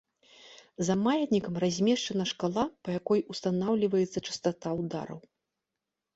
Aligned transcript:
За 0.87 0.95
маятнікам 1.07 1.59
размешчана 1.63 2.25
шкала, 2.31 2.63
па 2.87 2.97
якой 2.99 3.19
устанаўліваецца 3.35 4.25
частата 4.27 4.67
удараў. 4.81 5.19